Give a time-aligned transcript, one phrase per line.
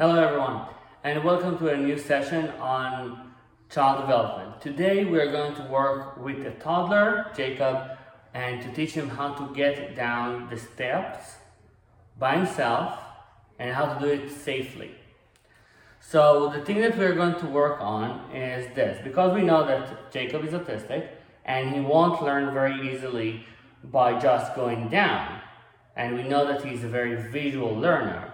[0.00, 0.62] Hello everyone
[1.04, 3.34] and welcome to a new session on
[3.68, 4.58] child development.
[4.58, 7.98] Today we are going to work with a toddler, Jacob,
[8.32, 11.34] and to teach him how to get down the steps
[12.18, 12.98] by himself
[13.58, 14.92] and how to do it safely.
[16.00, 18.98] So the thing that we're going to work on is this.
[19.04, 21.10] Because we know that Jacob is autistic
[21.44, 23.44] and he won't learn very easily
[23.84, 25.42] by just going down.
[25.94, 28.32] And we know that he's a very visual learner.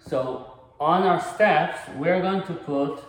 [0.00, 0.53] So
[0.84, 3.02] on our steps, we're going to put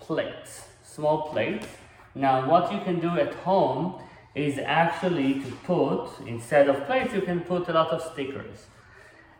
[0.00, 1.68] plates, small plates.
[2.16, 4.02] Now what you can do at home
[4.34, 8.66] is actually to put, instead of plates, you can put a lot of stickers.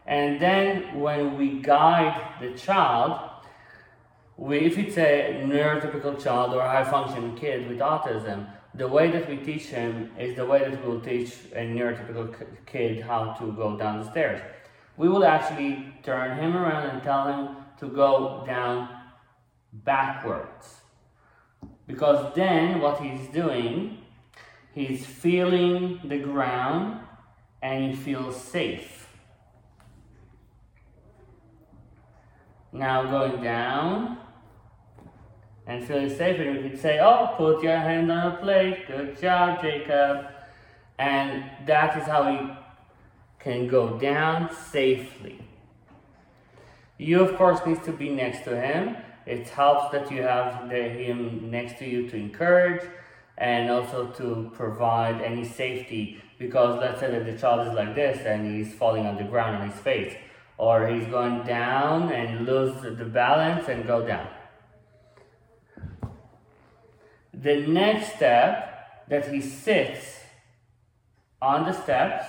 [0.07, 3.29] And then when we guide the child,
[4.37, 9.11] we, if it's a neurotypical child or a high functioning kid with autism, the way
[9.11, 12.33] that we teach him is the way that we'll teach a neurotypical
[12.67, 14.41] kid how to go down the stairs.
[14.99, 18.89] We will actually turn him around and tell him to go down
[19.73, 20.81] backwards.
[21.87, 23.99] Because then what he's doing,
[24.75, 27.01] he's feeling the ground
[27.63, 29.09] and he feels safe.
[32.73, 34.19] Now going down,
[35.69, 36.41] and feeling safe.
[36.41, 38.89] And we could say, oh, put your hand on a plate.
[38.89, 40.27] Good job, Jacob.
[40.99, 42.51] And that is how we
[43.49, 45.39] can go down safely.
[46.99, 48.97] You, of course, needs to be next to him.
[49.25, 52.83] It helps that you have the, him next to you to encourage
[53.39, 58.19] and also to provide any safety because let's say that the child is like this
[58.27, 60.15] and he's falling on the ground on his face
[60.59, 64.29] or he's going down and lose the balance and go down.
[67.33, 70.19] The next step that he sits
[71.41, 72.27] on the steps,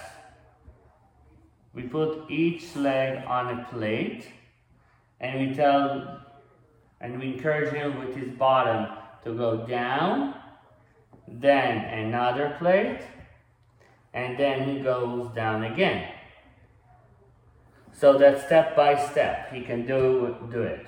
[1.73, 4.27] we put each leg on a plate
[5.19, 6.21] and we tell
[7.01, 10.35] and we encourage him with his bottom to go down,
[11.27, 13.01] then another plate,
[14.13, 16.11] and then he goes down again.
[17.93, 20.87] So that step by step he can do, do it.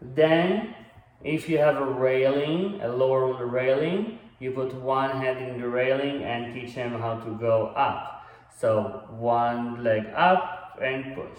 [0.00, 0.74] Then
[1.22, 6.24] if you have a railing, a lower railing, you put one hand in the railing
[6.24, 8.21] and teach him how to go up.
[8.58, 11.38] So one leg up and push.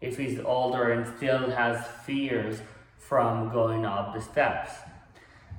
[0.00, 2.60] If he's older and still has fears
[2.98, 4.70] from going up the steps.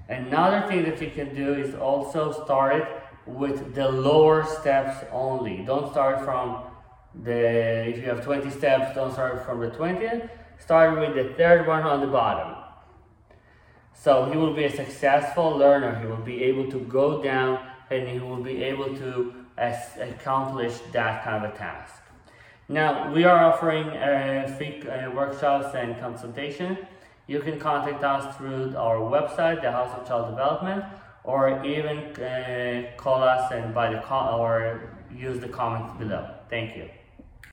[0.08, 2.88] Another thing that you can do is also start it
[3.26, 5.64] with the lower steps only.
[5.66, 6.62] Don't start from
[7.24, 10.30] the, if you have 20 steps, don't start from the 20th.
[10.60, 12.56] Start with the third one on the bottom.
[13.94, 16.00] So he will be a successful learner.
[16.00, 21.24] He will be able to go down and he will be able to accomplish that
[21.24, 22.02] kind of a task.
[22.68, 26.78] Now, we are offering uh, free uh, workshops and consultation.
[27.28, 30.84] You can contact us through our website, the House of Child Development,
[31.24, 36.30] or even uh, call us and buy the call or use the comments below.
[36.50, 36.90] Thank you.